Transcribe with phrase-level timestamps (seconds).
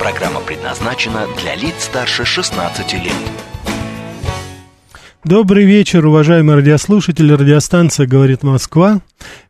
[0.00, 3.12] Программа предназначена для лиц старше 16 лет.
[5.24, 7.32] Добрый вечер, уважаемые радиослушатели.
[7.32, 9.00] Радиостанция «Говорит Москва».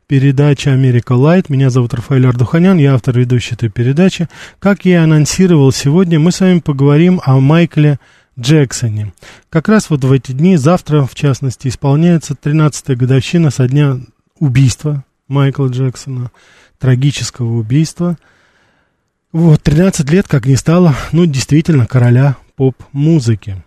[0.06, 1.48] Передача «Америка Лайт».
[1.50, 4.28] Меня зовут Рафаэль Ардуханян, я автор ведущей этой передачи.
[4.60, 7.98] Как я и анонсировал сегодня, мы с вами поговорим о Майкле
[8.38, 9.12] Джексоне.
[9.50, 13.98] Как раз вот в эти дни, завтра, в частности, исполняется 13-я годовщина со дня
[14.38, 16.30] убийства Майкла Джексона,
[16.78, 18.16] трагического убийства–
[19.36, 23.62] вот, 13 лет, как не стало, ну, действительно, короля поп-музыки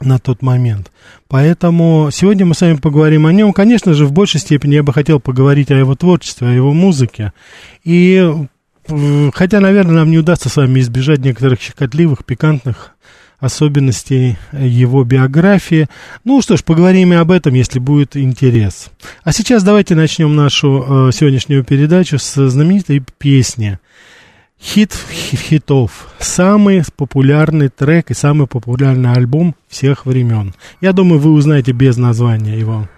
[0.00, 0.90] на тот момент.
[1.28, 3.52] Поэтому сегодня мы с вами поговорим о нем.
[3.52, 7.34] Конечно же, в большей степени я бы хотел поговорить о его творчестве, о его музыке.
[7.84, 8.26] И
[9.34, 12.92] хотя, наверное, нам не удастся с вами избежать некоторых щекотливых, пикантных
[13.40, 15.86] особенностей его биографии.
[16.24, 18.90] Ну что ж, поговорим и об этом, если будет интерес.
[19.22, 23.78] А сейчас давайте начнем нашу э, сегодняшнюю передачу с знаменитой песни–
[24.62, 26.08] Хит хитов.
[26.20, 30.54] Самый популярный трек и самый популярный альбом всех времен.
[30.80, 32.88] Я думаю, вы узнаете без названия его.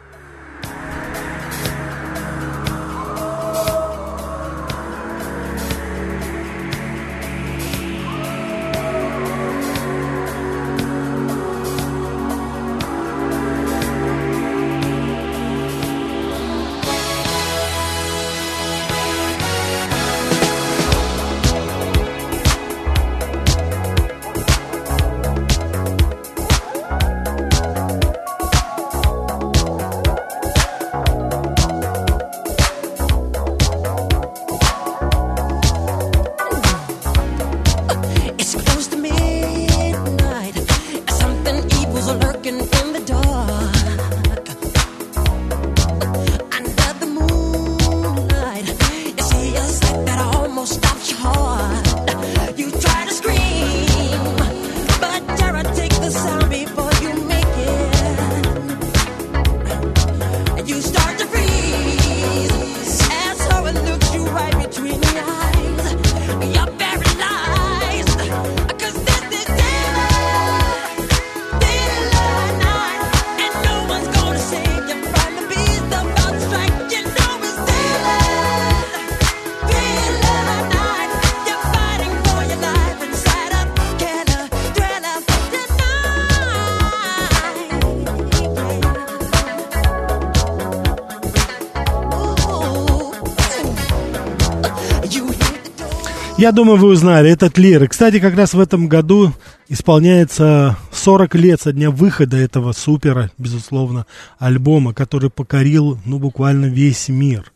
[96.37, 97.89] Я думаю, вы узнали, этот Лир.
[97.89, 99.33] Кстати, как раз в этом году
[99.69, 104.05] исполняется 40 лет со дня выхода этого супера, безусловно,
[104.39, 107.53] альбома, который покорил, ну, буквально весь мир.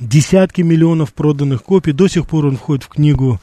[0.00, 1.92] Десятки миллионов проданных копий.
[1.92, 3.40] До сих пор он входит в книгу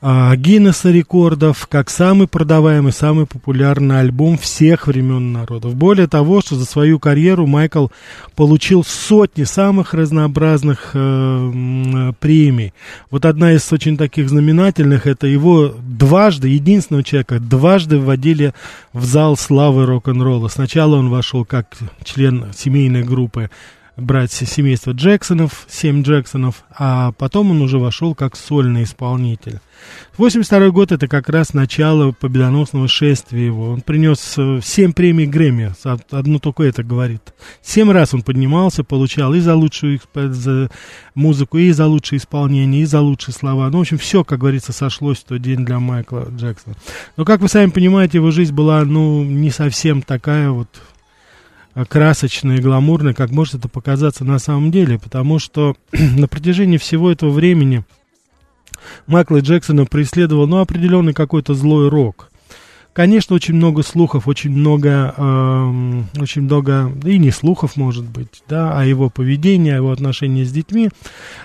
[0.00, 5.74] а, Гиннесса рекордов как самый продаваемый, самый популярный альбом всех времен народов.
[5.74, 7.86] Более того, что за свою карьеру Майкл
[8.36, 12.74] получил сотни самых разнообразных э, премий.
[13.10, 18.52] Вот одна из очень таких знаменательных, это его дважды, единственного человека, дважды вводили
[18.92, 20.48] в зал славы рок-н-ролла.
[20.48, 23.48] Сначала он вошел как член семейной группы
[23.96, 29.60] братья семейства Джексонов, семь Джексонов, а потом он уже вошел как сольный исполнитель.
[30.16, 33.70] 82 год это как раз начало победоносного шествия его.
[33.70, 34.20] Он принес
[34.62, 35.74] 7 э, премий Грэмми,
[36.10, 37.34] одну только это говорит.
[37.62, 40.70] Семь раз он поднимался, получал и за лучшую за
[41.14, 43.68] музыку, и за лучшее исполнение, и за лучшие слова.
[43.70, 46.76] Ну, в общем, все, как говорится, сошлось в тот день для Майкла Джексона.
[47.16, 50.68] Но, как вы сами понимаете, его жизнь была, ну, не совсем такая вот
[51.88, 57.10] красочно и гламурно, как может это показаться на самом деле, потому что на протяжении всего
[57.10, 57.84] этого времени
[59.06, 62.30] Майкла Джексона преследовал, ну, определенный какой-то злой рок.
[62.94, 68.78] Конечно, очень много слухов, очень много, э, очень много, и не слухов, может быть, да,
[68.78, 70.90] о его поведении, о его отношении с детьми.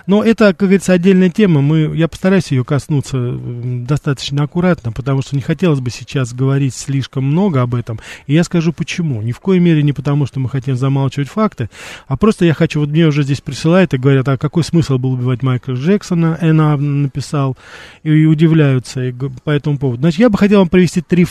[0.06, 1.60] Но это, как говорится, отдельная тема.
[1.60, 7.24] Мы, я постараюсь ее коснуться достаточно аккуратно, потому что не хотелось бы сейчас говорить слишком
[7.24, 7.98] много об этом.
[8.28, 9.20] И я скажу почему.
[9.20, 11.68] Ни в коей мере не потому, что мы хотим замалчивать факты,
[12.06, 15.14] а просто я хочу, вот мне уже здесь присылают и говорят, а какой смысл был
[15.14, 17.56] убивать Майкла Джексона, Эна написал,
[18.04, 19.12] и удивляются
[19.42, 20.02] по этому поводу.
[20.02, 21.26] Значит, я бы хотел вам привести три.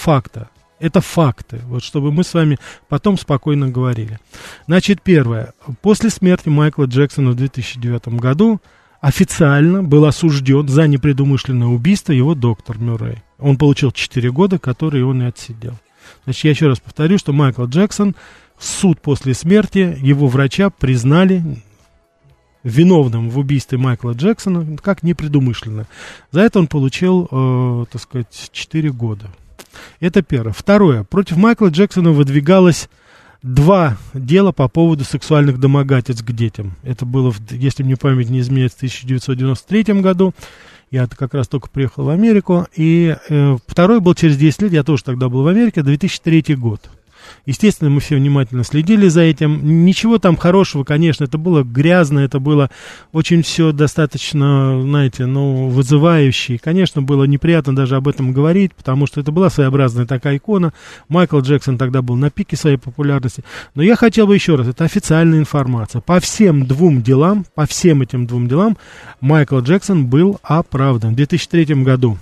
[0.79, 2.57] Это факты, вот чтобы мы с вами
[2.87, 4.19] потом спокойно говорили.
[4.65, 5.53] Значит, первое.
[5.81, 8.61] После смерти Майкла Джексона в 2009 году
[9.01, 13.23] официально был осужден за непредумышленное убийство его доктор Мюррей.
[13.39, 15.77] Он получил 4 года, которые он и отсидел.
[16.23, 18.15] Значит, я еще раз повторю, что Майкл Джексон,
[18.57, 21.43] суд после смерти, его врача признали
[22.63, 25.87] виновным в убийстве Майкла Джексона, как непредумышленно.
[26.31, 29.29] За это он получил, э, так сказать, 4 года.
[29.99, 30.53] Это первое.
[30.53, 31.03] Второе.
[31.03, 32.89] Против Майкла Джексона выдвигалось
[33.41, 36.75] два дела по поводу сексуальных домогательств к детям.
[36.83, 40.33] Это было, если мне память не изменяет, в 1993 году.
[40.91, 42.67] Я как раз только приехал в Америку.
[42.75, 46.89] И э, второй был через 10 лет, я тоже тогда был в Америке, 2003 год.
[47.45, 49.85] Естественно, мы все внимательно следили за этим.
[49.85, 52.69] Ничего там хорошего, конечно, это было грязно, это было
[53.11, 56.59] очень все достаточно, знаете, ну, вызывающе.
[56.61, 60.73] конечно, было неприятно даже об этом говорить, потому что это была своеобразная такая икона.
[61.07, 63.43] Майкл Джексон тогда был на пике своей популярности.
[63.75, 66.01] Но я хотел бы еще раз, это официальная информация.
[66.01, 68.77] По всем двум делам, по всем этим двум делам
[69.21, 71.13] Майкл Джексон был оправдан.
[71.13, 72.17] В 2003 году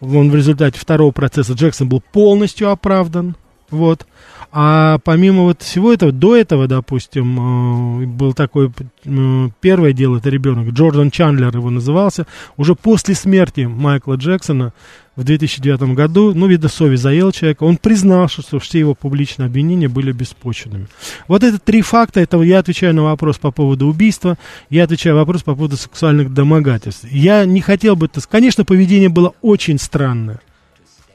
[0.00, 3.36] он в результате второго процесса Джексон был полностью оправдан.
[3.70, 4.06] Вот.
[4.50, 8.72] А помимо вот всего этого, до этого, допустим, э, был такой
[9.04, 12.26] э, первое дело, это ребенок, Джордан Чандлер его назывался,
[12.56, 14.72] уже после смерти Майкла Джексона
[15.16, 19.88] в 2009 году, ну, видно, совесть заел человека, он признал, что все его публичные обвинения
[19.88, 20.86] были беспочвенными.
[21.26, 24.38] Вот это три факта, это я отвечаю на вопрос по поводу убийства,
[24.70, 27.04] я отвечаю на вопрос по поводу сексуальных домогательств.
[27.10, 30.40] Я не хотел бы, конечно, поведение было очень странное,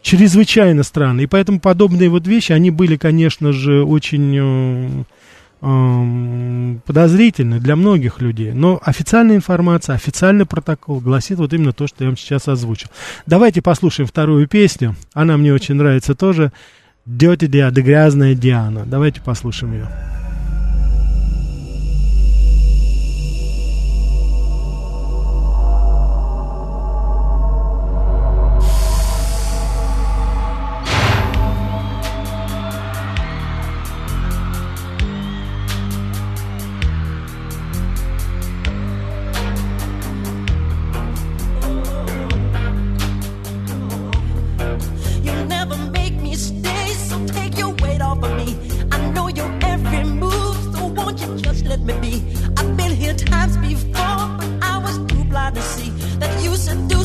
[0.04, 1.22] чрезвычайно странно.
[1.22, 5.04] И поэтому подобные вот вещи, они были, конечно же, очень э,
[5.62, 8.52] э, подозрительны для многих людей.
[8.52, 12.90] Но официальная информация, официальный протокол гласит вот именно то, что я вам сейчас озвучил.
[13.26, 14.96] Давайте послушаем вторую песню.
[15.14, 16.52] Она мне очень нравится тоже.
[17.08, 18.84] Dirty Diana, грязная Диана.
[18.86, 20.13] Давайте послушаем ее.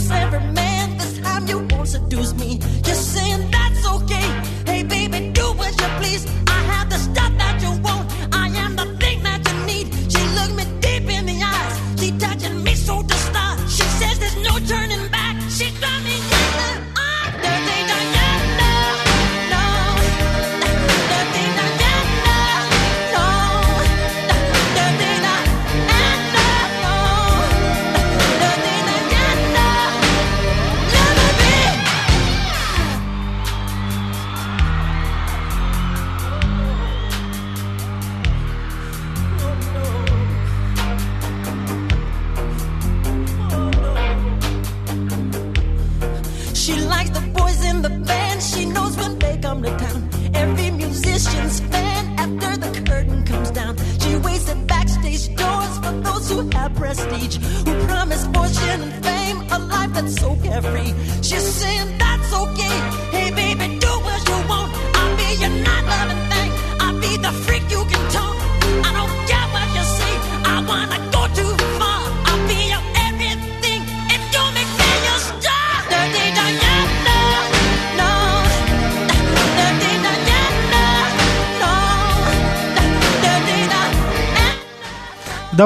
[0.09, 0.97] seduce every man.
[0.99, 2.59] This time you won't seduce me.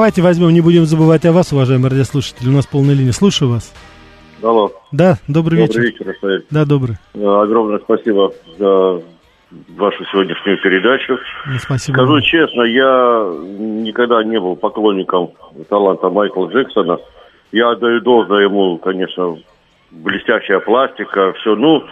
[0.02, 2.48] Давайте возьмем, не будем забывать о вас, уважаемые радиослушатели.
[2.48, 3.12] У нас полная линия.
[3.12, 3.72] Слушаю вас.
[4.42, 4.72] Алло.
[4.90, 5.74] Да, добрый, добрый вечер.
[5.74, 6.44] Добрый вечер, Рафаэль.
[6.50, 6.96] Да, добрый.
[7.14, 9.00] Э, огромное спасибо за
[9.78, 11.20] вашу сегодняшнюю передачу.
[11.60, 11.98] Спасибо.
[11.98, 13.30] Скажу честно, я
[13.60, 15.34] никогда не был поклонником
[15.68, 16.98] таланта Майкла Джексона.
[17.52, 19.38] Я отдаю должное ему, конечно,
[19.92, 21.54] блестящая пластика, все.
[21.54, 21.84] Ну,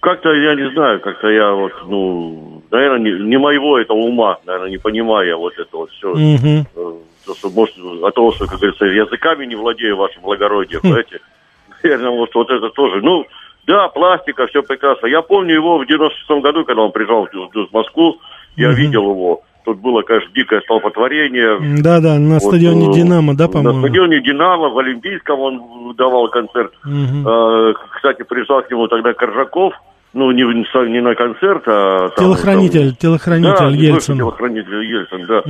[0.00, 4.70] как-то, я не знаю, как-то я вот, ну, наверное, не, не моего этого ума, наверное,
[4.70, 6.10] не понимая вот это вот все.
[6.10, 7.00] Угу.
[7.26, 10.82] То, что, может, от того, что, как говорится, языками не владею, ваше благородие, хм.
[10.82, 11.20] понимаете?
[11.82, 13.00] Наверное, вот, вот это тоже.
[13.02, 13.26] Ну,
[13.66, 15.06] да, пластика, все прекрасно.
[15.06, 18.20] Я помню его в 96-м году, когда он приезжал в Москву,
[18.56, 18.76] я угу.
[18.76, 19.42] видел его.
[19.64, 21.82] Тут было, конечно, дикое столпотворение.
[21.82, 23.80] Да-да, на вот, стадионе э, «Динамо», да, по-моему?
[23.80, 26.72] На стадионе «Динамо», в Олимпийском он давал концерт.
[26.84, 27.74] Угу.
[27.96, 29.74] Кстати, приезжал к нему тогда Коржаков,
[30.16, 32.08] ну, не, не на концерт, а...
[32.08, 34.16] Там, телохранитель, там, телохранитель да, Ельцин.
[34.16, 35.42] телохранитель Ельцин, да.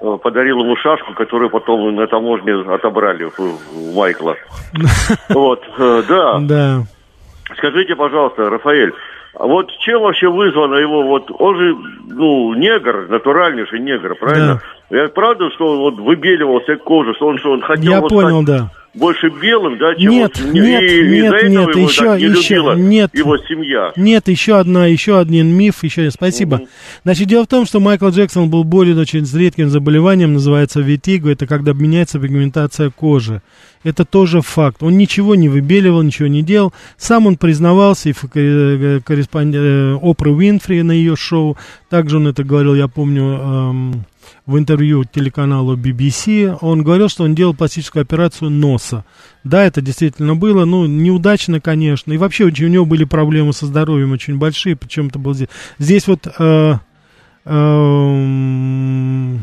[0.00, 0.18] Угу.
[0.18, 4.34] Подарил ему шашку, которую потом на таможне отобрали у Майкла.
[5.28, 6.38] Вот, э, да.
[6.40, 6.82] Да.
[7.58, 8.92] Скажите, пожалуйста, Рафаэль,
[9.34, 14.62] а вот чем вообще вызвано его, вот он же, ну, негр, натуральнейший негр, правильно?
[14.90, 14.96] Да.
[15.02, 18.42] Я правда, что он вот выбеливался кожу, что он, что он хотел Я вот понял,
[18.42, 18.70] стать да.
[18.96, 22.38] Больше белым, да, чем нет, вот, нет, и, нет, из-за нет, этого еще, его не
[22.38, 23.92] еще, нет, его семья.
[23.96, 26.56] Нет, еще одна, еще один миф, еще спасибо.
[26.56, 26.68] Угу.
[27.04, 31.30] Значит, дело в том, что Майкл Джексон был болен очень с редким заболеванием, называется витиго,
[31.30, 33.42] это когда меняется пигментация кожи.
[33.84, 34.82] Это тоже факт.
[34.82, 36.72] Он ничего не выбеливал, ничего не делал.
[36.96, 41.56] Сам он признавался и в э, корреспондент э, Опры Уинфри на ее шоу.
[41.88, 44.04] Также он это говорил, я помню, эм,
[44.46, 46.56] в интервью телеканалу BBC.
[46.60, 49.04] Он говорил, что он делал пластическую операцию носа.
[49.44, 52.12] Да, это действительно было, ну, неудачно, конечно.
[52.12, 55.48] И вообще у него были проблемы со здоровьем очень большие, причем это было здесь.
[55.78, 56.26] Здесь вот...
[56.38, 56.78] Э,
[57.44, 59.36] э,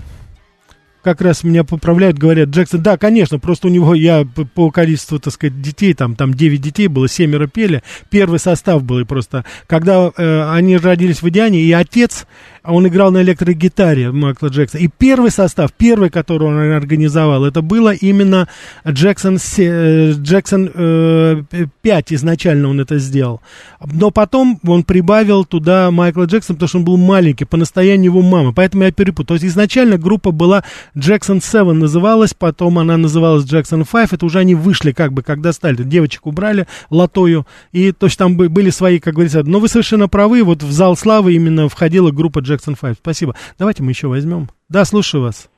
[1.03, 4.25] как раз меня поправляют, говорят, Джексон, да, конечно, просто у него, я
[4.55, 8.99] по количеству, так сказать, детей, там, там 9 детей было, семеро пели, первый состав был,
[8.99, 12.25] и просто, когда э, они родились в Индиане, и отец,
[12.63, 17.93] он играл на электрогитаре Майкла Джексона, и первый состав, первый, который он организовал, это было
[17.93, 18.47] именно
[18.87, 21.43] Джексон, э, Джексон э,
[21.81, 23.41] 5, изначально он это сделал,
[23.81, 28.21] но потом он прибавил туда Майкла Джексона, потому что он был маленький, по настоянию его
[28.21, 30.63] мамы, поэтому я перепутал, то есть изначально группа была
[30.95, 35.51] Jackson 7 называлась, потом она называлась Jackson 5, это уже они вышли как бы, когда
[35.51, 40.07] стали, девочек убрали латою, и то есть там были свои, как говорится, но вы совершенно
[40.07, 42.97] правы, вот в зал славы именно входила группа Jackson 5.
[42.97, 43.35] Спасибо.
[43.57, 44.49] Давайте мы еще возьмем.
[44.69, 45.49] Да, слушаю вас.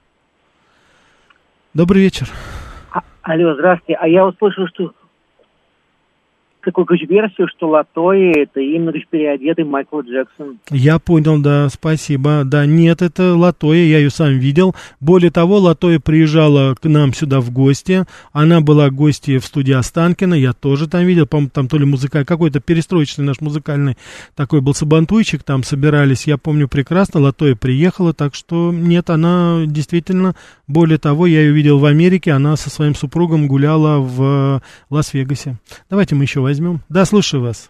[1.74, 2.28] Добрый вечер.
[2.92, 3.98] А, алло, здравствуйте.
[4.00, 4.94] А я услышал, что
[6.66, 10.60] такую версию, что Латои это именно лишь переодетый Майкл Джексон.
[10.70, 12.44] Я понял, да, спасибо.
[12.44, 14.76] Да, нет, это Латоя, я ее сам видел.
[15.00, 18.06] Более того, Латоя приезжала к нам сюда в гости.
[18.34, 22.26] Она была гостьей в студии Останкина, я тоже там видел, по там то ли музыкальный,
[22.26, 23.98] какой-то перестроечный наш музыкальный
[24.36, 30.36] такой был сабантуйчик, там собирались, я помню прекрасно, Латоя приехала, так что нет, она действительно,
[30.68, 35.58] более того, я ее видел в Америке, она со своим супругом гуляла в Лас-Вегасе.
[35.90, 36.80] Давайте мы еще возьмем возьмем.
[36.90, 37.70] Да, слушаю вас.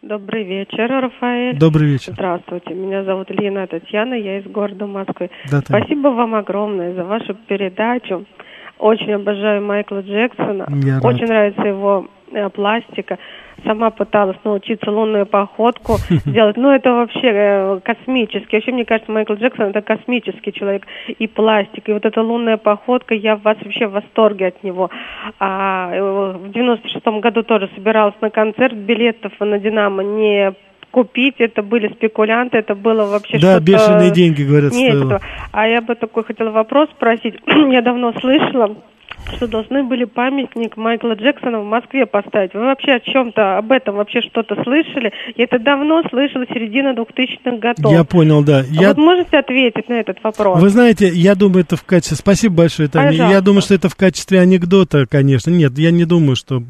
[0.00, 1.58] Добрый вечер, Рафаэль.
[1.58, 2.12] Добрый вечер.
[2.12, 5.28] Здравствуйте, меня зовут Лина Татьяна, я из города Москвы.
[5.50, 8.24] Да, Спасибо вам огромное за вашу передачу.
[8.78, 10.66] Очень обожаю Майкла Джексона.
[10.84, 11.28] Я Очень рад.
[11.28, 13.18] нравится его э, пластика
[13.64, 15.96] сама пыталась научиться лунную походку
[16.26, 16.56] делать.
[16.56, 18.56] Ну, это вообще э, космически.
[18.56, 20.86] Вообще, мне кажется, Майкл Джексон это космический человек.
[21.18, 24.90] И пластик, и вот эта лунная походка, я в вас вообще в восторге от него.
[25.38, 30.54] А, э, в 96-м году тоже собиралась на концерт, билетов на «Динамо» не
[30.90, 33.60] купить, это были спекулянты, это было вообще да, что-то...
[33.60, 35.20] Да, бешеные деньги, говорят, Нет, стоило.
[35.52, 37.34] А я бы такой хотела вопрос спросить.
[37.46, 38.76] я давно слышала,
[39.34, 42.54] что должны были памятник Майкла Джексона в Москве поставить.
[42.54, 45.12] Вы вообще о чем-то, об этом вообще что-то слышали?
[45.36, 47.92] Я это давно слышала, середина 2000-х годов.
[47.92, 48.60] Я понял, да.
[48.60, 48.88] А я...
[48.88, 50.60] Вот можете ответить на этот вопрос?
[50.60, 52.16] Вы знаете, я думаю, это в качестве...
[52.16, 53.08] Спасибо большое, Таня.
[53.08, 53.34] Пожалуйста.
[53.34, 55.50] Я думаю, что это в качестве анекдота, конечно.
[55.50, 56.62] Нет, я не думаю, что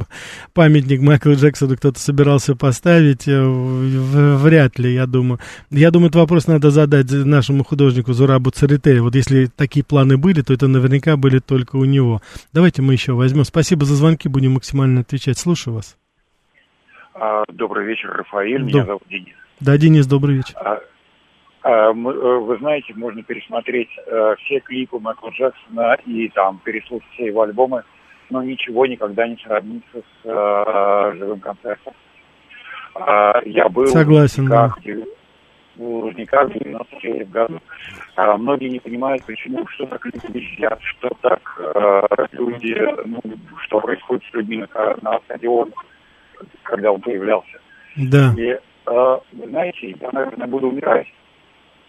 [0.54, 3.28] памятник Майкла Джексона кто-то собирался поставить.
[3.28, 5.38] Э, вряд ли, я думаю.
[5.70, 9.00] Я думаю, этот вопрос надо задать нашему художнику Зурабу Царите.
[9.00, 12.20] Вот если такие планы были, то это наверняка были только у него.
[12.52, 13.44] Давайте мы еще возьмем.
[13.44, 15.38] Спасибо за звонки, будем максимально отвечать.
[15.38, 15.96] Слушаю вас.
[17.14, 18.62] А, добрый вечер, Рафаэль.
[18.62, 19.34] Меня зовут Денис.
[19.60, 20.54] Да, Денис, добрый вечер.
[20.56, 20.80] А,
[21.62, 27.26] а, э, вы знаете, можно пересмотреть а, все клипы Майкла Джексона и там переслушать все
[27.26, 27.82] его альбомы,
[28.30, 31.94] но ничего никогда не сравнится с а, живым концертом.
[33.44, 34.74] Я был Согласен, в да
[35.78, 37.60] в Лужниках в 93 году.
[38.16, 43.20] А многие не понимают, почему, что так люди визжат, что так э, люди, ну,
[43.64, 45.72] что происходит с людьми на, на стадионе,
[46.64, 47.60] когда он появлялся.
[47.96, 48.34] Да.
[48.36, 51.06] И, э, вы знаете, я, наверное, буду умирать.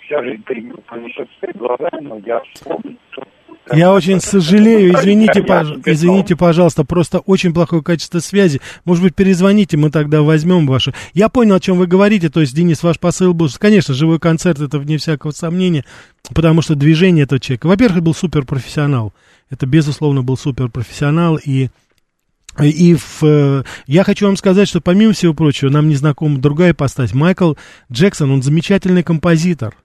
[0.05, 0.43] Вся жизнь
[0.87, 3.23] понесет перед глазами, но я вспомню, что
[3.71, 5.67] Я очень сожалею, извините, пож...
[5.85, 8.61] извините, пожалуйста, просто очень плохое качество связи.
[8.85, 10.93] Может быть, перезвоните, мы тогда возьмем ваше.
[11.13, 14.59] Я понял, о чем вы говорите, то есть, Денис, ваш посыл был, конечно, живой концерт,
[14.59, 15.85] это вне всякого сомнения,
[16.33, 19.13] потому что движение этого человека, во-первых, был суперпрофессионал,
[19.49, 21.69] это, безусловно, был суперпрофессионал, и
[22.59, 26.71] и в, э, я хочу вам сказать, что помимо всего прочего, нам не знакома другая
[26.71, 27.13] ипостась.
[27.13, 27.53] Майкл
[27.91, 29.75] Джексон, он замечательный композитор.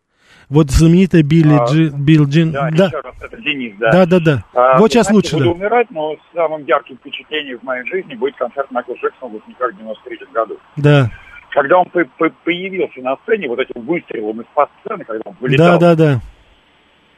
[0.48, 2.52] Вот знаменитая Билли а, Джи, Билл Джин.
[2.52, 2.86] Да, да.
[2.86, 3.92] Еще раз, это Денис, да.
[3.92, 4.44] Да, да, да.
[4.54, 5.44] А, вот сейчас знаете, лучше.
[5.44, 5.64] Буду да.
[5.64, 9.78] умирать, но самым ярким впечатлением в моей жизни будет концерт Майкла Джексона в выпускниках в
[9.78, 10.58] 93 году.
[10.76, 11.10] Да.
[11.50, 15.78] Когда он появился на сцене, вот этим выстрелом из-под сцены, когда он вылетал.
[15.78, 16.20] Да, да, да.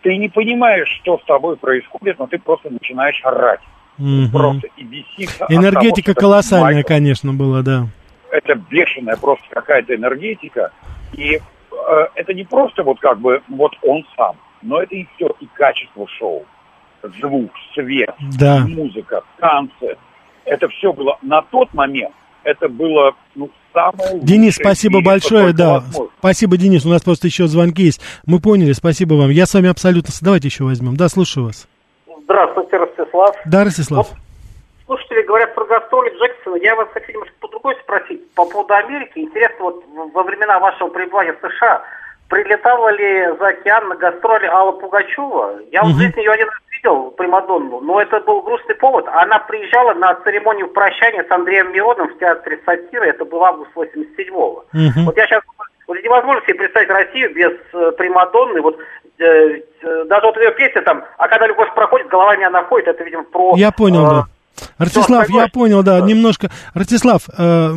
[0.02, 3.60] Ты не понимаешь, что с тобой происходит, но ты просто начинаешь орать.
[3.98, 4.30] Угу.
[4.32, 5.46] Просто и беситься.
[5.48, 6.88] Энергетика того, колоссальная, Майкл.
[6.88, 7.86] конечно, была, да.
[8.30, 10.70] Это бешеная просто какая-то энергетика.
[11.14, 11.40] И
[11.86, 15.46] Э, это не просто вот как бы вот он сам, но это и все, и
[15.54, 16.44] качество шоу.
[17.20, 18.66] Звук, свет, да.
[18.66, 19.96] музыка, танцы.
[20.44, 25.74] Это все было на тот момент, это было ну, самое Денис, спасибо большое, да.
[25.74, 26.12] Возможно.
[26.18, 28.00] Спасибо, Денис, у нас просто еще звонки есть.
[28.26, 29.30] Мы поняли, спасибо вам.
[29.30, 30.12] Я с вами абсолютно...
[30.20, 30.96] Давайте еще возьмем.
[30.96, 31.68] Да, слушаю вас.
[32.24, 33.36] Здравствуйте, Ростислав.
[33.44, 34.08] Да, Ростислав.
[34.10, 34.25] Вот
[35.26, 36.56] говорят про гастроли Джексона.
[36.56, 38.32] Я вас хочу немножко по другой спросить.
[38.34, 39.18] По поводу Америки.
[39.18, 41.82] Интересно, вот во времена вашего пребывания в США
[42.28, 45.60] прилетала ли за океан на гастроли Алла Пугачева?
[45.70, 45.90] Я угу.
[45.90, 49.06] в жизни ее один раз видел, Примадонну, но это был грустный повод.
[49.08, 53.08] Она приезжала на церемонию прощания с Андреем Мироном в театре сатиры.
[53.08, 54.64] Это был август 87-го.
[54.72, 55.04] Угу.
[55.04, 55.42] Вот я сейчас
[55.86, 58.60] вот невозможно себе представить Россию без э, Примадонны.
[58.60, 58.78] Вот
[59.18, 63.04] э, э, даже вот ее песня там, а когда любовь проходит, голова не находит, это,
[63.04, 63.54] видимо, про...
[63.56, 64.24] Я понял, э, да
[64.78, 66.50] Ростислав, я понял, да, немножко.
[66.74, 67.76] Ростислав, э,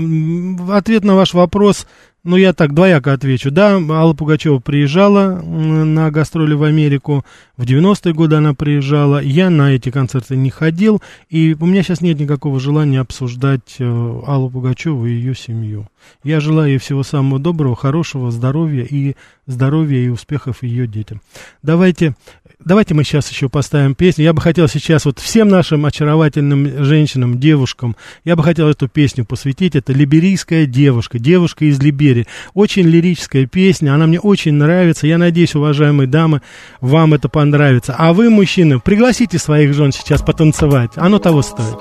[0.71, 1.85] ответ на ваш вопрос,
[2.23, 3.49] ну, я так двояко отвечу.
[3.49, 9.71] Да, Алла Пугачева приезжала на гастроли в Америку, в 90-е годы она приезжала, я на
[9.73, 15.05] эти концерты не ходил, и у меня сейчас нет никакого желания обсуждать э, Аллу Пугачеву
[15.05, 15.87] и ее семью.
[16.23, 21.21] Я желаю ей всего самого доброго, хорошего, здоровья и здоровья и успехов ее детям.
[21.63, 22.15] Давайте
[22.63, 24.25] Давайте мы сейчас еще поставим песню.
[24.25, 29.23] Я бы хотел сейчас вот всем нашим очаровательным женщинам, девушкам, я бы хотел эту песню
[29.23, 29.77] посвятить.
[29.77, 32.27] Это «Либерийская девушка», девушка из Либерии.
[32.53, 35.07] Очень лирическая песня, она мне очень нравится.
[35.07, 36.41] Я надеюсь, уважаемые дамы,
[36.81, 37.95] вам это понравится.
[37.97, 40.91] А вы, мужчины, пригласите своих жен сейчас потанцевать.
[40.95, 41.77] Оно того стоит.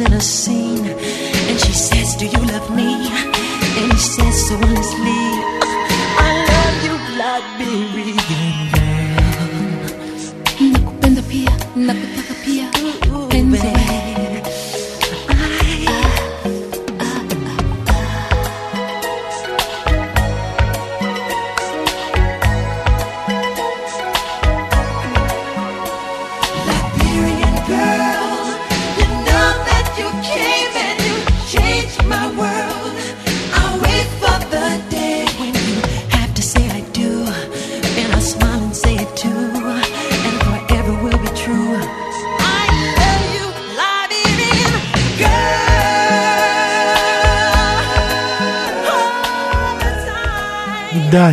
[0.00, 0.69] in a scene.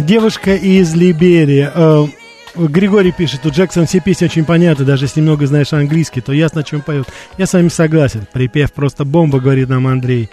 [0.07, 1.69] Девушка из Либерии.
[1.71, 2.07] Э,
[2.55, 6.61] Григорий пишет, у Джексон все песни очень понятны, даже если немного знаешь английский, то ясно,
[6.61, 7.07] о чем поет.
[7.37, 8.25] Я с вами согласен.
[8.31, 10.29] Припев просто бомба, говорит нам Андрей.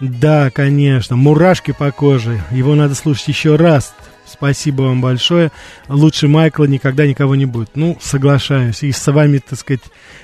[0.00, 2.40] Да, конечно, мурашки по коже.
[2.52, 3.92] Его надо слушать еще раз.
[4.24, 5.50] Спасибо вам большое.
[5.88, 7.70] Лучше Майкла никогда никого не будет.
[7.74, 8.84] Ну, соглашаюсь.
[8.84, 9.82] И с вами, так сказать,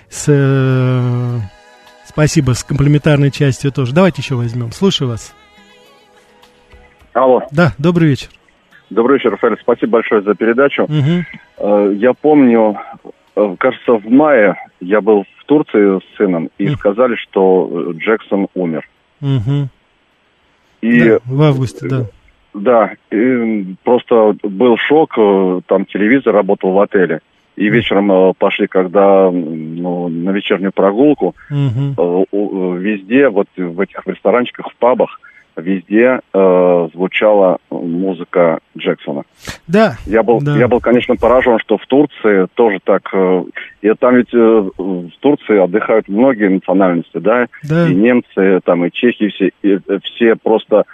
[0.09, 0.26] с...
[0.28, 1.40] Э,
[2.07, 3.92] спасибо, с комплементарной частью тоже.
[3.92, 4.70] Давайте еще возьмем.
[4.70, 5.35] Слушаю вас.
[7.12, 7.42] Алло.
[7.50, 8.28] Да, добрый вечер.
[8.94, 9.57] Добрый вечер, Рафаэль.
[9.61, 10.85] Спасибо большое за передачу.
[10.85, 11.90] Угу.
[11.94, 12.76] Я помню,
[13.35, 16.76] э, кажется, в мае я был в Турции с сыном, и угу.
[16.76, 18.88] сказали, что Джексон умер.
[19.20, 19.68] Угу.
[20.83, 22.07] И, да, в августе, да.
[22.54, 25.16] Да, и просто был шок,
[25.66, 27.20] там телевизор работал в отеле.
[27.57, 32.76] И вечером пошли, когда ну, на вечернюю прогулку, угу.
[32.76, 35.18] везде, вот в этих ресторанчиках, в пабах,
[35.56, 39.22] везде э, звучала музыка Джексона.
[39.66, 39.96] Да.
[40.06, 40.56] Я был, да.
[40.56, 43.08] я был, конечно, поражен, что в Турции тоже так.
[43.12, 43.44] Э,
[43.82, 47.46] и там ведь э, в Турции отдыхают многие национальности, да?
[47.62, 47.88] Да.
[47.88, 50.84] И немцы, там и чехи, все, и, э, все просто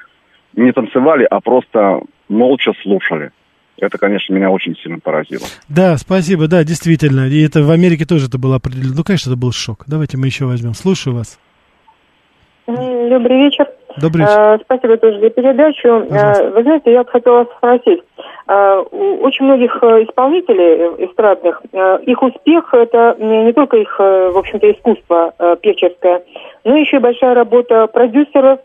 [0.55, 3.31] не танцевали, а просто молча слушали.
[3.79, 5.47] Это, конечно, меня очень сильно поразило.
[5.69, 7.27] Да, спасибо, да, действительно.
[7.29, 8.95] И это в Америке тоже это было определенно.
[8.95, 9.85] Ну, конечно, это был шок.
[9.87, 10.75] Давайте мы еще возьмем.
[10.75, 11.39] Слушаю вас.
[12.67, 13.67] Добрый вечер.
[14.01, 14.39] Добрый вечер.
[14.39, 16.07] А, спасибо тоже за передачу.
[16.11, 16.51] А.
[16.51, 18.03] Вы знаете, я хотела спросить.
[18.47, 21.63] А, у очень многих э, исполнителей э, эстрадных,
[22.07, 26.23] их успех– это не только их, в общем-то, искусство певческое,
[26.65, 28.61] но еще и большая работа продюсеров,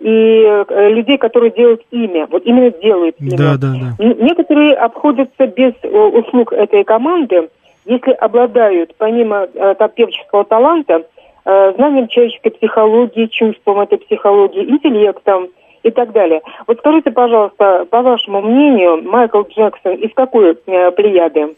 [0.00, 3.36] и людей, которые делают имя, вот именно делают имя.
[3.36, 4.04] Да, да, да.
[4.04, 7.50] Некоторые обходятся без услуг этой команды,
[7.84, 9.46] если обладают, помимо
[9.94, 15.48] певческого таланта, Э, знанием человеческой психологии, чувством этой психологии, интеллектом
[15.82, 16.40] и так далее.
[16.66, 21.54] Вот скажите, пожалуйста, по вашему мнению, Майкл Джексон из какой э, плеяды?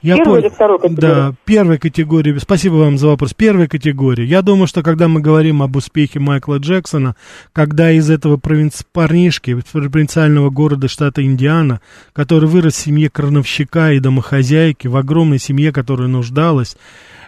[0.00, 1.00] Я Первой или второй категории?
[1.00, 2.36] Да, первой категории.
[2.38, 3.34] Спасибо вам за вопрос.
[3.34, 4.24] Первой категории.
[4.24, 7.16] Я думаю, что когда мы говорим об успехе Майкла Джексона,
[7.52, 8.84] когда из этого провинци...
[8.92, 11.80] парнишки, провинциального города штата Индиана,
[12.12, 16.76] который вырос в семье крановщика и домохозяйки, в огромной семье, которая нуждалась,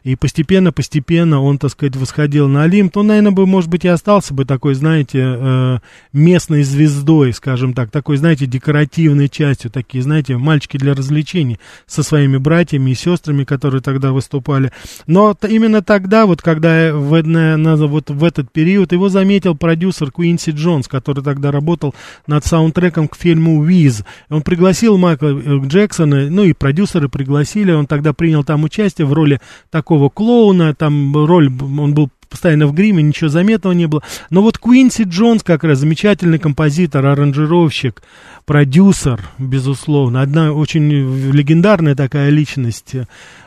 [0.06, 2.96] и постепенно-постепенно он, так сказать, восходил на Олимп.
[2.96, 5.78] Он, наверное, бы, может быть, и остался бы такой, знаете, э,
[6.12, 12.36] местной звездой, скажем так, такой, знаете, декоративной частью, такие, знаете, мальчики для развлечений со своими
[12.36, 14.70] братьями и сестрами, которые тогда выступали.
[15.08, 20.12] Но именно тогда, вот когда в, на, на, вот в этот период его заметил продюсер
[20.12, 21.96] Куинси Джонс, который тогда работал
[22.28, 24.04] над саундтреком к фильму «Виз».
[24.28, 29.12] Он пригласил Майкла э, Джексона, ну и продюсеры пригласили, он тогда принял там участие в
[29.12, 34.02] роли такого такого клоуна, там роль, он был постоянно в гриме, ничего заметного не было.
[34.30, 38.02] Но вот Куинси Джонс как раз замечательный композитор, аранжировщик,
[38.44, 40.20] продюсер, безусловно.
[40.20, 40.90] Одна очень
[41.32, 43.04] легендарная такая личность э,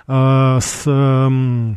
[0.08, 0.84] с...
[0.88, 1.76] Э,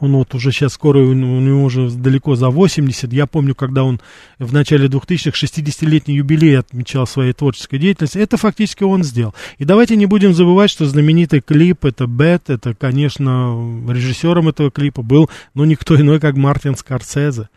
[0.00, 3.12] он вот уже сейчас скоро, у него уже далеко за 80.
[3.12, 4.00] Я помню, когда он
[4.38, 8.16] в начале 2000-х 60-летний юбилей отмечал своей творческой деятельности.
[8.16, 9.34] Это фактически он сделал.
[9.58, 13.54] И давайте не будем забывать, что знаменитый клип, это Бет, это, конечно,
[13.86, 17.50] режиссером этого клипа был, но никто иной, как Мартин Скорсезе.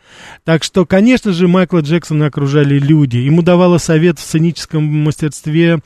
[0.44, 3.16] Так что, конечно же, Майкла Джексона окружали люди.
[3.16, 5.80] Ему давала совет в сценическом мастерстве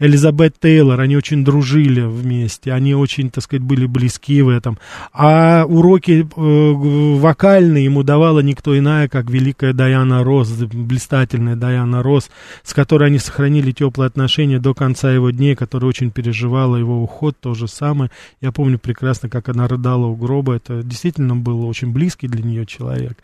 [0.00, 4.78] Элизабет Тейлор, они очень дружили вместе, они очень, так сказать, были близки в этом.
[5.12, 6.72] А уроки э,
[7.18, 12.30] вокальные ему давала никто иная, как великая Даяна Росс, блистательная Даяна Росс,
[12.62, 17.36] с которой они сохранили теплые отношения до конца его дней, которая очень переживала его уход,
[17.38, 18.10] то же самое.
[18.40, 22.64] Я помню прекрасно, как она рыдала у гроба, это действительно был очень близкий для нее
[22.64, 23.18] человек.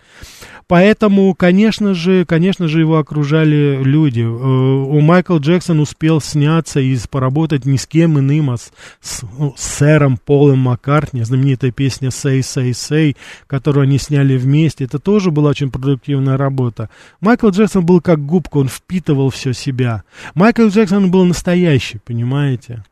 [0.69, 4.21] Поэтому, конечно же, конечно же, его окружали люди.
[4.21, 8.73] Э, у Майкл Джексон успел снять общаться и поработать ни с кем иным, а с,
[9.01, 14.85] с, ну, с сэром Полом Маккартни, знаменитая песня «Say, say, say», которую они сняли вместе,
[14.85, 16.91] это тоже была очень продуктивная работа.
[17.21, 20.03] Майкл Джексон был как губка, он впитывал все себя.
[20.35, 22.85] Майкл Джексон был настоящий, понимаете?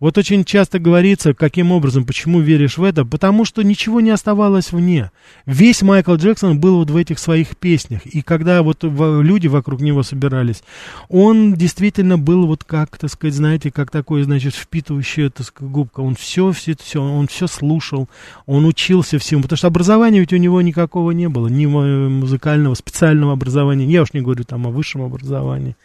[0.00, 4.70] Вот очень часто говорится, каким образом, почему веришь в это, потому что ничего не оставалось
[4.70, 5.10] вне.
[5.44, 10.04] Весь Майкл Джексон был вот в этих своих песнях, и когда вот люди вокруг него
[10.04, 10.62] собирались,
[11.08, 16.00] он действительно был вот как, так сказать, знаете, как такой, значит, впитывающий, так сказать, губка.
[16.00, 18.08] Он все, все, все, он все слушал,
[18.46, 23.32] он учился всему, потому что образования ведь у него никакого не было, ни музыкального, специального
[23.32, 25.76] образования, я уж не говорю там о высшем образовании.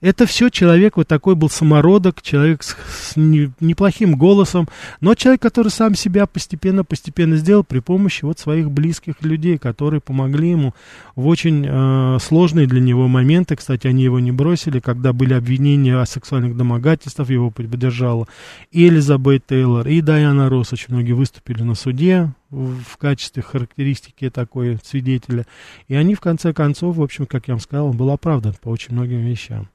[0.00, 3.16] Это все человек вот такой был самородок, человек с, с
[3.60, 4.68] неплохим голосом,
[5.00, 10.50] но человек, который сам себя постепенно-постепенно сделал при помощи вот своих близких людей, которые помогли
[10.50, 10.74] ему
[11.16, 13.56] в очень э, сложные для него моменты.
[13.56, 18.26] Кстати, они его не бросили, когда были обвинения о сексуальных домогательствах, его поддержала
[18.70, 20.72] и Элизабет Тейлор, и Дайана Росс.
[20.72, 25.46] Очень многие выступили на суде в, качестве характеристики такой свидетеля.
[25.88, 28.94] И они, в конце концов, в общем, как я вам сказал, был оправдан по очень
[28.94, 29.68] многим вещам.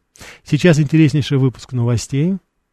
[0.44, 2.38] Сейчас интереснейший выпуск новостей.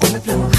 [0.00, 0.51] Let me play my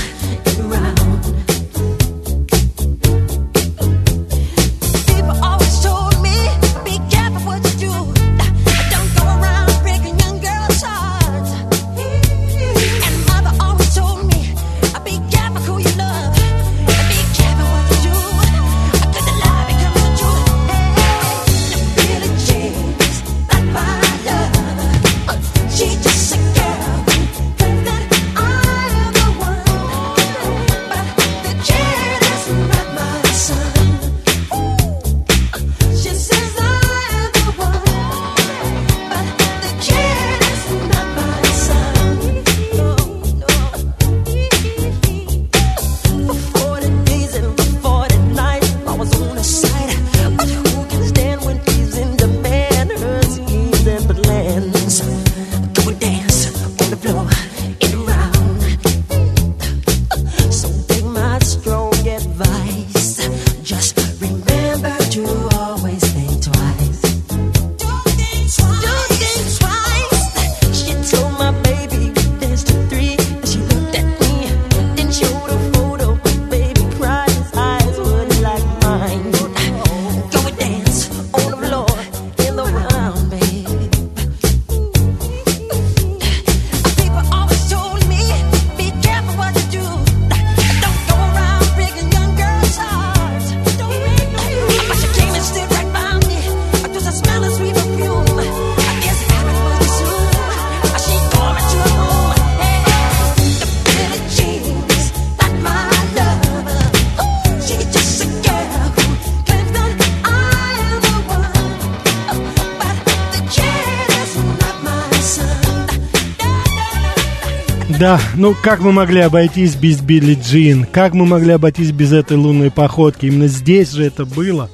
[118.04, 120.86] Да, ну как мы могли обойтись без Билли Джин?
[120.86, 123.28] Как мы могли обойтись без этой лунной походки?
[123.28, 124.70] Именно здесь же это было.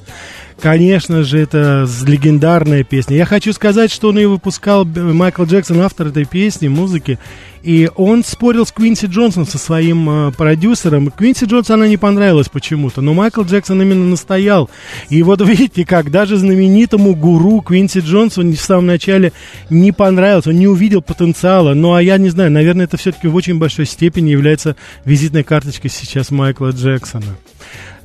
[0.60, 3.18] Конечно же, это легендарная песня.
[3.18, 7.20] Я хочу сказать, что он ее выпускал, Майкл Джексон, автор этой песни, музыки.
[7.64, 11.12] И он спорил с Квинси Джонсом, со своим э, продюсером.
[11.12, 14.70] Квинси Джонсу она не понравилась почему-то, но Майкл Джексон именно настоял.
[15.10, 19.34] И вот видите, как даже знаменитому гуру Квинси Джонсу в самом начале
[19.70, 21.74] не понравилось, он не увидел потенциала.
[21.74, 25.90] Ну, а я не знаю, наверное, это все-таки в очень большой степени является визитной карточкой
[25.90, 27.38] сейчас Майкла Джексона.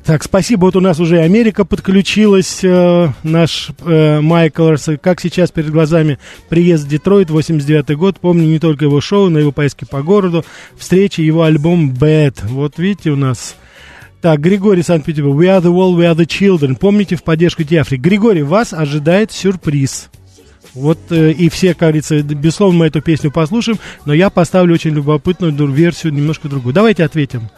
[0.05, 0.65] Так, спасибо.
[0.65, 6.85] Вот у нас уже Америка подключилась, э, наш э, Майкл, как сейчас перед глазами приезд
[6.85, 8.19] в Детройт, 89 год.
[8.19, 10.45] Помню не только его шоу, но и его поездки по городу,
[10.77, 12.35] встречи, его альбом Bad.
[12.43, 13.55] Вот видите у нас...
[14.21, 15.39] Так, Григорий Санкт-Петербург.
[15.39, 16.75] We are the world, we are the children.
[16.75, 18.01] Помните в поддержку Диафрики.
[18.01, 20.09] Григорий, вас ожидает сюрприз.
[20.75, 24.91] Вот э, и все, как говорится, безусловно, мы эту песню послушаем, но я поставлю очень
[24.91, 26.75] любопытную версию, немножко другую.
[26.75, 27.49] Давайте ответим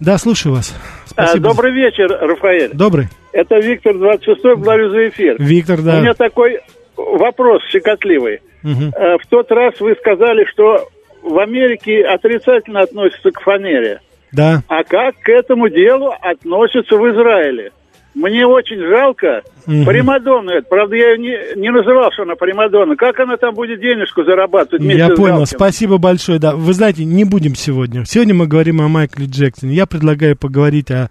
[0.00, 0.74] Да, слушаю вас.
[1.16, 1.48] А, Спасибо.
[1.50, 2.70] Добрый вечер, Рафаэль.
[2.74, 3.08] Добрый.
[3.32, 5.36] Это Виктор 26-й, благодарю за эфир.
[5.38, 5.98] Виктор, да.
[5.98, 6.60] У меня такой
[6.96, 8.40] вопрос щекотливый.
[8.64, 8.92] Угу.
[9.22, 10.88] В тот раз вы сказали, что
[11.22, 14.00] в Америке отрицательно относятся к фанере.
[14.32, 14.62] Да.
[14.68, 17.72] А как к этому делу относятся в Израиле?
[18.16, 19.84] Мне очень жалко угу.
[19.84, 20.66] Примадонну это.
[20.66, 22.96] Правда, я ее не, не называл, что она Примадонна.
[22.96, 25.44] Как она там будет денежку зарабатывать Я понял.
[25.44, 26.38] Спасибо большое.
[26.38, 26.56] Да.
[26.56, 28.06] Вы знаете, не будем сегодня.
[28.06, 29.74] Сегодня мы говорим о Майкле Джексоне.
[29.74, 31.10] Я предлагаю поговорить о...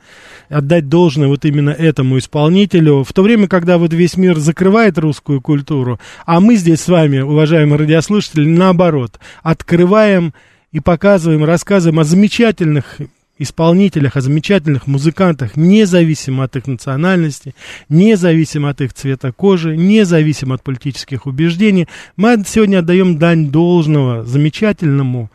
[0.49, 3.03] Отдать должное вот именно этому исполнителю.
[3.03, 7.19] В то время, когда вот весь мир закрывает русскую культуру, а мы здесь с вами,
[7.19, 10.33] уважаемые радиослушатели, наоборот, открываем
[10.71, 12.97] и показываем, рассказываем о замечательных
[13.37, 17.53] исполнителях, о замечательных музыкантах, независимо от их национальности,
[17.89, 21.87] независимо от их цвета кожи, независимо от политических убеждений.
[22.15, 25.29] Мы сегодня отдаем дань должного замечательному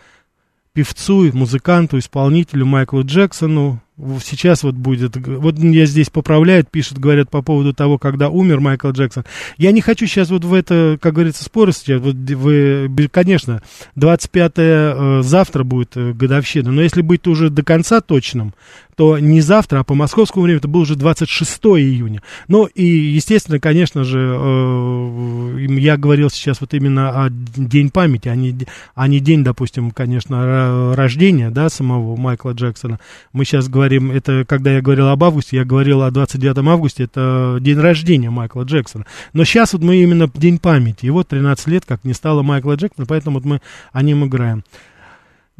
[0.72, 3.82] певцу, музыканту, исполнителю Майклу Джексону,
[4.22, 8.90] сейчас вот будет, вот я здесь поправляют, пишут, говорят по поводу того, когда умер Майкл
[8.90, 9.24] Джексон.
[9.56, 11.60] Я не хочу сейчас вот в это, как говорится, спорить.
[11.86, 13.62] Вот вы, конечно,
[13.96, 18.54] 25 э, завтра будет э, годовщина, но если быть уже до конца точным,
[19.00, 22.20] то не завтра, а по московскому времени это был уже 26 июня.
[22.48, 28.34] Ну и, естественно, конечно же, э, я говорил сейчас вот именно о День памяти, а
[28.34, 28.54] не,
[28.94, 33.00] а не день, допустим, конечно, рождения, да, самого Майкла Джексона.
[33.32, 37.56] Мы сейчас говорим, это когда я говорил об августе, я говорил о 29 августе, это
[37.58, 39.06] день рождения Майкла Джексона.
[39.32, 41.06] Но сейчас вот мы именно День памяти.
[41.06, 43.62] Вот 13 лет, как не стало Майкла Джексона, поэтому вот мы
[43.94, 44.62] о нем играем.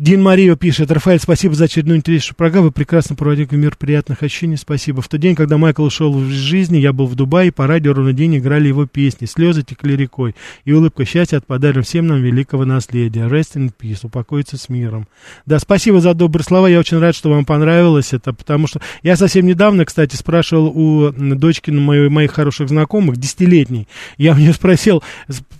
[0.00, 4.56] Дин Марио пишет, Рафаэль, спасибо за очередную интересную программу, вы прекрасно проводите мир приятных ощущений,
[4.56, 5.02] спасибо.
[5.02, 8.14] В тот день, когда Майкл ушел в жизни, я был в Дубае, по радио ровно
[8.14, 10.34] день играли его песни, слезы текли рекой,
[10.64, 13.28] и улыбка счастья от подарок всем нам великого наследия.
[13.28, 15.06] Rest in peace, упокоиться с миром.
[15.44, 19.16] Да, спасибо за добрые слова, я очень рад, что вам понравилось это, потому что я
[19.16, 23.86] совсем недавно, кстати, спрашивал у дочки моей, моих хороших знакомых, десятилетней,
[24.16, 25.02] я у нее спросил,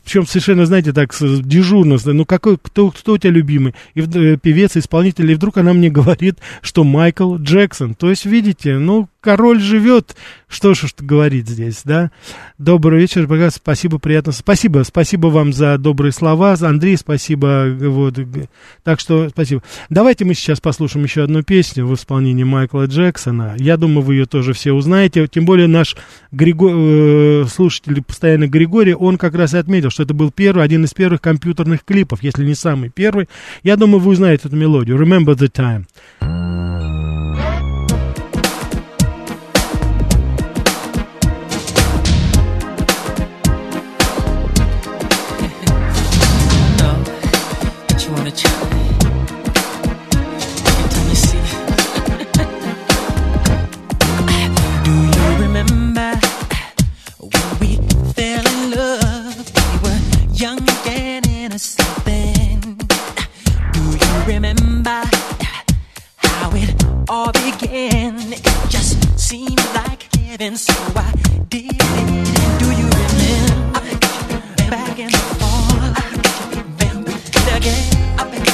[0.02, 3.74] причем совершенно, знаете, так, дежурно, ну какой, кто, кто у тебя любимый?
[3.92, 7.94] И э, певец, исполнитель, и вдруг она мне говорит, что Майкл Джексон.
[7.94, 10.16] То есть, видите, ну, король живет,
[10.48, 12.10] что ж говорить здесь, да?
[12.58, 14.32] Добрый вечер, спасибо, приятно.
[14.32, 16.56] Спасибо, спасибо вам за добрые слова.
[16.60, 17.66] Андрей, спасибо.
[17.78, 18.18] Вот.
[18.82, 19.62] Так что спасибо.
[19.88, 23.54] Давайте мы сейчас послушаем еще одну песню в исполнении Майкла Джексона.
[23.58, 25.26] Я думаю, вы ее тоже все узнаете.
[25.28, 25.96] Тем более наш
[26.32, 26.70] Григо...
[26.70, 30.94] э, слушатель постоянно Григорий, он как раз и отметил, что это был первый, один из
[30.94, 33.28] первых компьютерных клипов, если не самый первый.
[33.62, 34.96] Я думаю, вы узнаете эту мелодию.
[34.96, 36.49] Remember the time.
[64.86, 65.06] Uh,
[67.10, 68.16] all began.
[68.32, 71.12] It just seemed like heaven, so I
[71.50, 72.58] did it.
[72.58, 73.80] Do you remember
[74.70, 75.76] back in the fall?
[76.56, 77.12] Remember
[77.56, 78.49] again?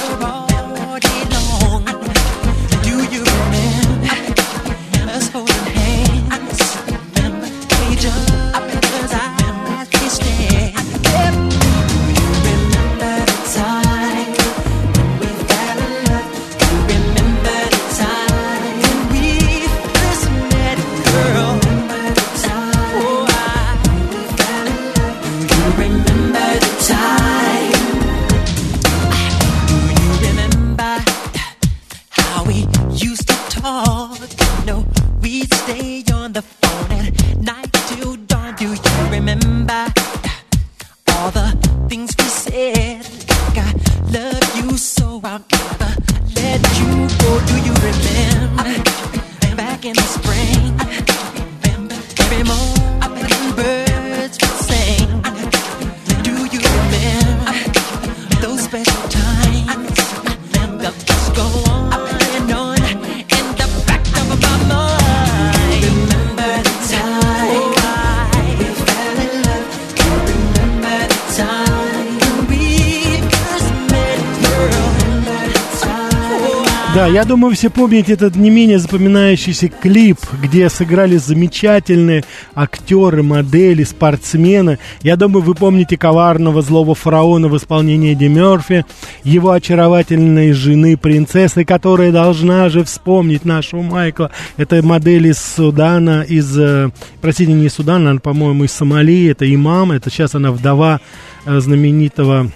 [76.97, 83.85] Да, я думаю, все помните этот не менее запоминающийся клип, где сыграли замечательные актеры, модели,
[83.85, 84.79] спортсмены.
[85.03, 88.87] Я думаю, вы помните коварного злого фараона в исполнении Эдди Мерфи,
[89.25, 94.31] его очаровательной жены, принцессы, которая должна же вспомнить нашего Майкла.
[94.57, 96.89] Это модель из Судана, из, э,
[97.21, 101.03] простите, не из Судана, она, по-моему, из Сомали, это имам, это сейчас она вдова
[101.45, 102.51] э, знаменитого,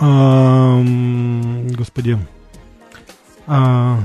[0.00, 2.18] господи,
[3.46, 4.00] а,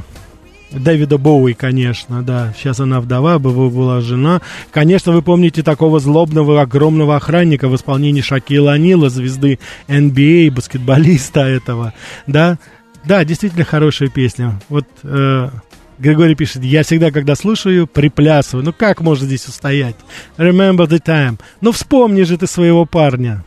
[0.71, 2.53] Дэвида Боуи, конечно, да.
[2.57, 4.41] Сейчас она вдова, была жена.
[4.71, 11.41] Конечно, вы помните такого злобного, огромного охранника в исполнении Шакила Анила, звезды NBA, а, баскетболиста
[11.41, 11.93] этого,
[12.27, 12.57] да.
[13.03, 14.59] Да, действительно хорошая песня.
[14.69, 15.49] Вот э,
[15.97, 18.63] Григорий пишет, я всегда, когда слушаю, приплясываю.
[18.63, 19.95] Ну как можно здесь устоять?
[20.37, 21.39] Remember the time.
[21.61, 23.43] Ну вспомни же ты своего парня.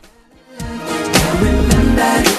[1.41, 2.34] Remember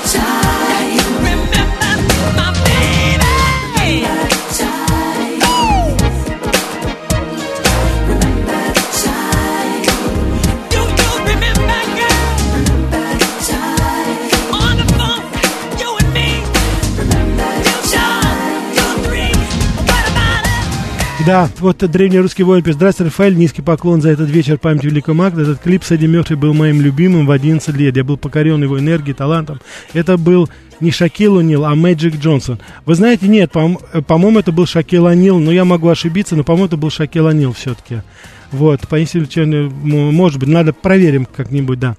[21.26, 22.76] Да, вот древний русский воин пишет.
[22.76, 25.42] Здравствуйте, Рафаэль, низкий поклон за этот вечер памяти великого Магда.
[25.42, 27.98] Этот клип с Эдди Мёрфи был моим любимым в 11 лет.
[27.98, 29.60] Я был покорен его энергией, талантом.
[29.94, 30.50] Это был
[30.80, 32.60] не Шакил Унил, а Мэджик Джонсон.
[32.86, 36.68] Вы знаете, нет, по- по-моему, это был Шакил Анил, но я могу ошибиться, но, по-моему,
[36.68, 38.04] это был Шакил Анил все-таки.
[38.52, 41.96] Вот, поистине, может быть, надо проверим как-нибудь, да.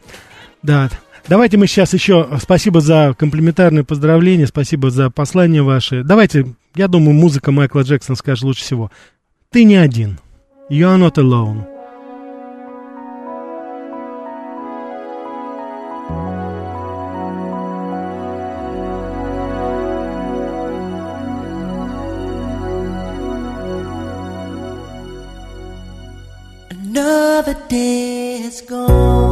[0.63, 0.89] Да,
[1.29, 2.29] Давайте мы сейчас еще...
[2.41, 6.05] Спасибо за комплиментарные поздравления, спасибо за послание ваше.
[6.05, 8.93] Давайте, я думаю, музыка Майкла Джексона скажет лучше всего.
[9.57, 10.19] Ты не один.
[10.69, 11.65] You are not alone.
[26.69, 29.26] Another day is gone.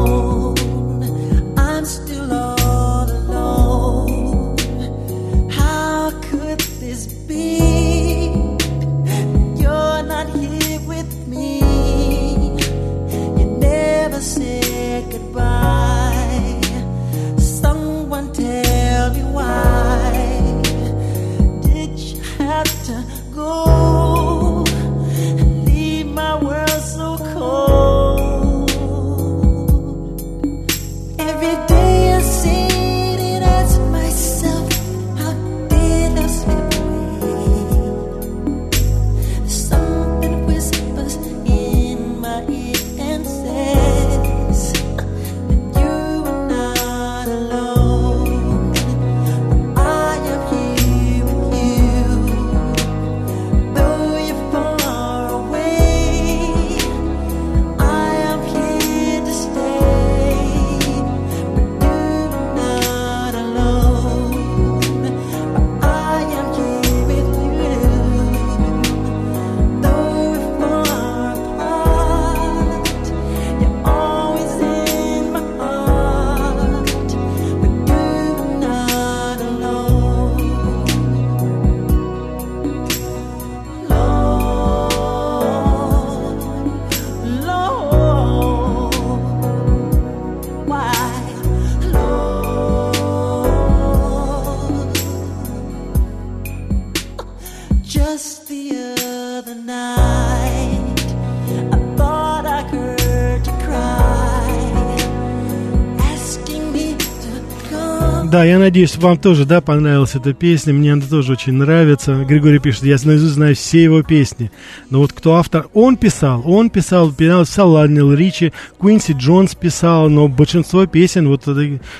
[108.64, 110.72] Надеюсь, вам тоже, да, понравилась эта песня.
[110.72, 112.24] Мне она тоже очень нравится.
[112.24, 114.50] Григорий пишет, я наизусть знаю все его песни.
[114.88, 115.66] Но вот кто автор?
[115.74, 121.46] Он писал, он писал, писал Лайнел Ричи, Куинси Джонс писал, но большинство песен, вот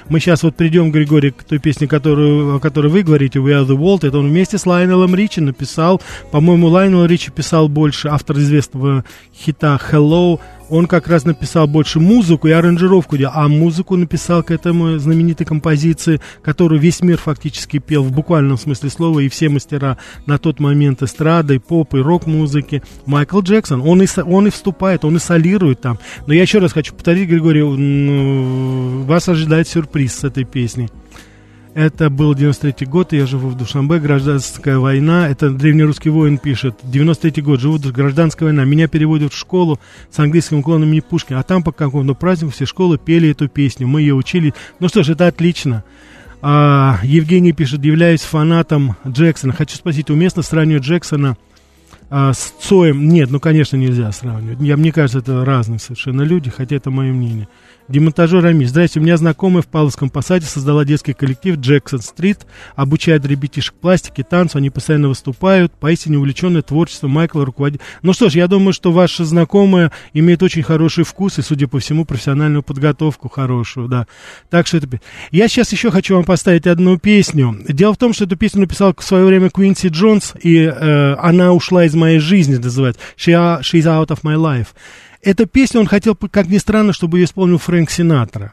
[0.08, 3.66] мы сейчас вот придем, Григорий, к той песне, которую, о которой вы говорите, We Are
[3.66, 6.00] The World, это он вместе с Лайнелом Ричи написал.
[6.32, 9.04] По-моему, Лайнел Ричи писал больше, автор известного
[9.36, 14.98] хита Hello, он как раз написал больше музыку и аранжировку, а музыку написал к этому
[14.98, 20.38] знаменитой композиции, которую весь мир фактически пел в буквальном смысле слова, и все мастера на
[20.38, 22.82] тот момент эстрады, поп и рок-музыки.
[23.06, 25.98] Майкл Джексон, он и, он и вступает, он и солирует там.
[26.26, 27.62] Но я еще раз хочу повторить, Григорий,
[29.04, 30.88] вас ожидает сюрприз с этой песней.
[31.74, 35.28] Это был 93 год, я живу в Душанбе, гражданская война.
[35.28, 36.76] Это древнерусский воин пишет.
[36.84, 38.64] 93 год, живу в гражданская война.
[38.64, 41.40] Меня переводят в школу с английским уклоном имени Пушкина.
[41.40, 43.88] А там по какому-то празднику все школы пели эту песню.
[43.88, 44.54] Мы ее учили.
[44.78, 45.82] Ну что ж, это отлично.
[46.42, 49.52] А, Евгений пишет, являюсь фанатом Джексона.
[49.52, 51.36] Хочу спросить, уместно сравнивать Джексона
[52.08, 53.08] а, с Цоем?
[53.08, 54.60] Нет, ну, конечно, нельзя сравнивать.
[54.60, 57.48] Я, мне кажется, это разные совершенно люди, хотя это мое мнение.
[57.88, 58.66] Демонтажер Рамиль.
[58.66, 64.22] Здрасте, у меня знакомая в Павловском посаде создала детский коллектив Джексон Стрит, обучает ребятишек пластике,
[64.22, 67.82] танцу, они постоянно выступают, поистине увлеченное творчеством Майкла руководит.
[68.00, 71.78] Ну что ж, я думаю, что ваша знакомая имеет очень хороший вкус и, судя по
[71.78, 74.06] всему, профессиональную подготовку хорошую, да.
[74.48, 74.88] Так что это...
[75.30, 77.58] Я сейчас еще хочу вам поставить одну песню.
[77.68, 81.52] Дело в том, что эту песню написал в свое время Квинси Джонс, и э, она
[81.52, 83.00] ушла из моей жизни, называется.
[83.18, 84.68] She, she's out of my life.
[85.24, 88.52] Эта песня он хотел, как ни странно, чтобы ее исполнил Фрэнк Синатра.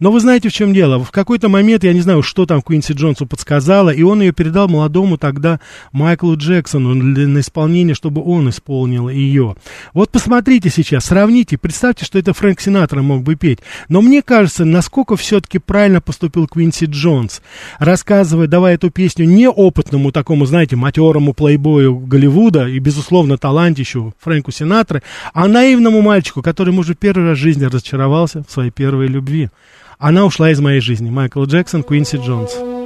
[0.00, 1.02] Но вы знаете, в чем дело?
[1.02, 4.68] В какой-то момент, я не знаю, что там Куинси Джонсу подсказала, и он ее передал
[4.68, 5.60] молодому тогда
[5.92, 9.56] Майклу Джексону на исполнение, чтобы он исполнил ее.
[9.94, 13.60] Вот посмотрите сейчас, сравните, представьте, что это Фрэнк Синатра мог бы петь.
[13.88, 17.42] Но мне кажется, насколько все-таки правильно поступил Куинси Джонс,
[17.78, 25.02] рассказывая, давая эту песню неопытному такому, знаете, матерому плейбою Голливуда и, безусловно, талантищу Фрэнку Синатры,
[25.32, 29.50] а наивному мальчику, который, может, первый раз в жизни разочаровался в своей первой любви.
[29.98, 31.10] Она ушла из моей жизни.
[31.10, 32.77] Майкл Джексон, Квинси Джонс.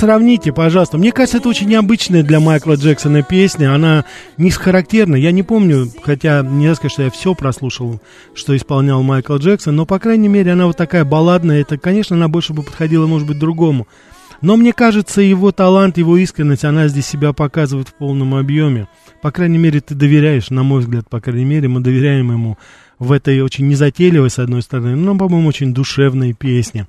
[0.00, 0.96] Сравните, пожалуйста.
[0.96, 3.74] Мне кажется, это очень необычная для Майкла Джексона песня.
[3.74, 4.06] Она
[4.38, 5.14] не характерна.
[5.14, 8.00] Я не помню, хотя не сказать, что я все прослушал,
[8.34, 11.60] что исполнял Майкл Джексон, но, по крайней мере, она вот такая балладная.
[11.60, 13.86] Это, конечно, она больше бы подходила, может быть, другому.
[14.40, 18.88] Но мне кажется, его талант, его искренность, она здесь себя показывает в полном объеме.
[19.20, 22.56] По крайней мере, ты доверяешь, на мой взгляд, по крайней мере, мы доверяем ему
[22.98, 26.86] в этой очень незатейливой, с одной стороны, но, по-моему, очень душевной песне.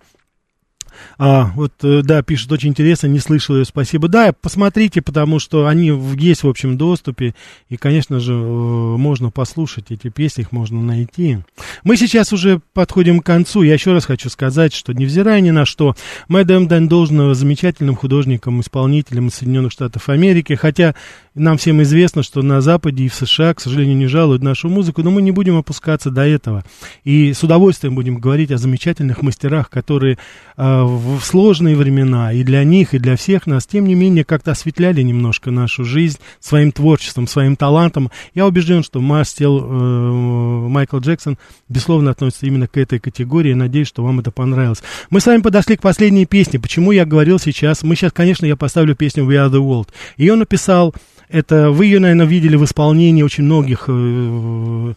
[1.17, 4.07] А, вот, э, да, пишет, очень интересно, не слышал ее, спасибо.
[4.07, 5.87] Да, посмотрите, потому что они
[6.17, 7.35] есть в общем доступе,
[7.69, 11.39] и, конечно же, э, можно послушать эти песни, их можно найти.
[11.83, 13.63] Мы сейчас уже подходим к концу.
[13.63, 15.95] Я еще раз хочу сказать, что невзирая ни на что,
[16.27, 20.95] Мэддам Дэн должен замечательным художником, исполнителем из Соединенных Штатов Америки, хотя
[21.33, 25.01] нам всем известно, что на Западе и в США, к сожалению, не жалуют нашу музыку,
[25.01, 26.65] но мы не будем опускаться до этого.
[27.05, 30.17] И с удовольствием будем говорить о замечательных мастерах, которые
[30.57, 34.51] э, в сложные времена и для них, и для всех нас, тем не менее, как-то
[34.51, 38.11] осветляли немножко нашу жизнь своим творчеством, своим талантом.
[38.33, 41.37] Я убежден, что Мастел, э, Майкл Джексон,
[41.69, 43.53] безусловно, относится именно к этой категории.
[43.53, 44.83] Надеюсь, что вам это понравилось.
[45.09, 46.59] Мы с вами подошли к последней песне.
[46.59, 47.83] Почему я говорил сейчас?
[47.83, 49.87] Мы сейчас, конечно, я поставлю песню We Are The World.
[50.17, 50.93] Ее написал,
[51.31, 54.93] это вы ее, наверное, видели в исполнении очень многих э,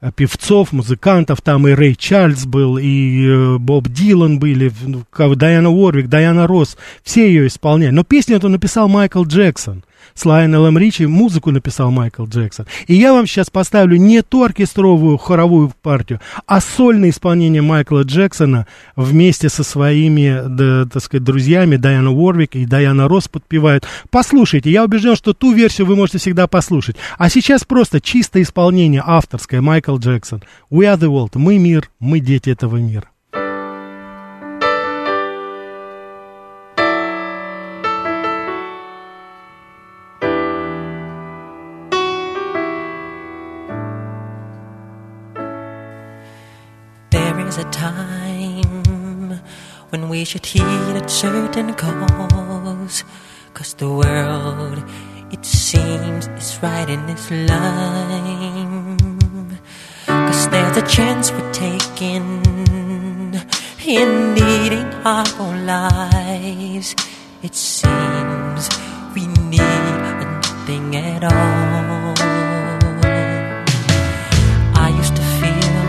[0.00, 5.02] Э, певцов, музыкантов, там и Рэй Чарльз был, и э, Боб Дилан были, ну,
[5.34, 7.90] Дайана Уорвик, Дайана Росс, все ее исполняли.
[7.90, 9.82] Но песню эту написал Майкл Джексон
[10.14, 12.66] с Лайонелом Ричи, музыку написал Майкл Джексон.
[12.86, 18.66] И я вам сейчас поставлю не ту оркестровую хоровую партию, а сольное исполнение Майкла Джексона
[18.96, 23.86] вместе со своими, да, так сказать, друзьями Дайана Уорвик и Дайана Росс подпевают.
[24.10, 26.96] Послушайте, я убежден, что ту версию вы можете всегда послушать.
[27.16, 30.42] А сейчас просто чистое исполнение авторское Майкл Джексон.
[30.70, 31.32] We are the world.
[31.34, 33.08] Мы мир, мы дети этого мира.
[49.90, 53.04] When we should heed a certain cause.
[53.54, 54.84] Cause the world,
[55.30, 58.98] it seems, is right in its line.
[60.06, 62.42] Cause there's a chance we're taking
[63.86, 66.94] in needing our own lives.
[67.42, 68.68] It seems
[69.14, 69.58] we need
[70.68, 72.14] nothing at all.
[74.84, 75.84] I used to feel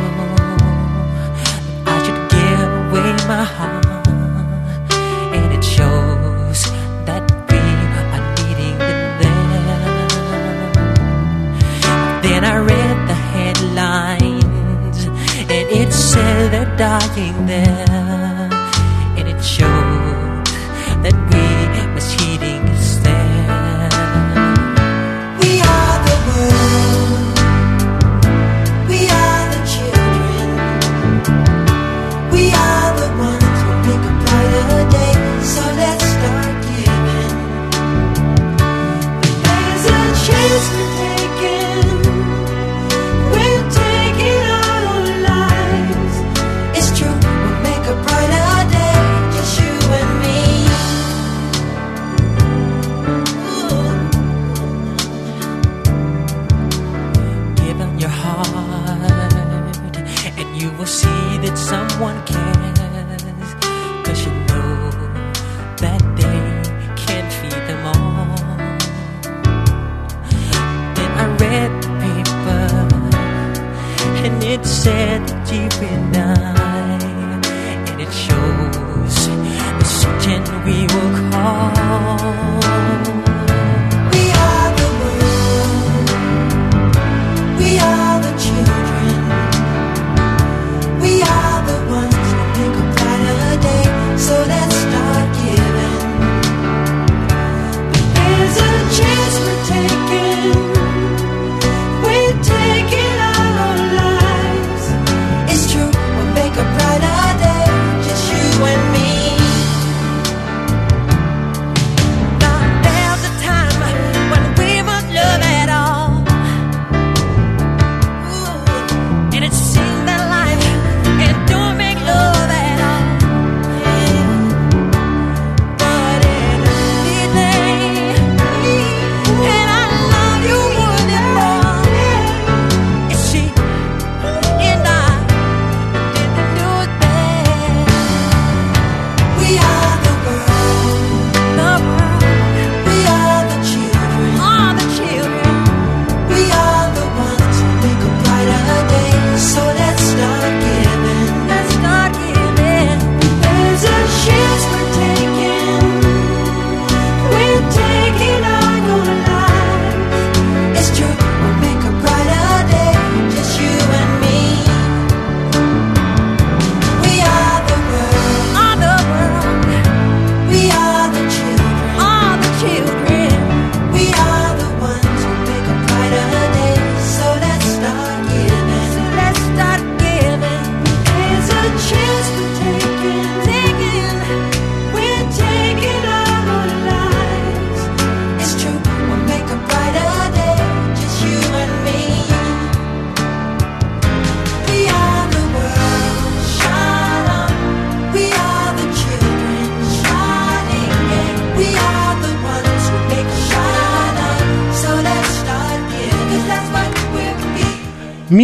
[1.46, 3.89] that I should give away my heart,
[16.80, 17.89] dying there,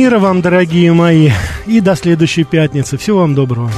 [0.06, 1.32] Мира вам, дорогие мои,
[1.66, 2.96] и до следующей пятницы.
[2.96, 3.72] Всего вам доброго.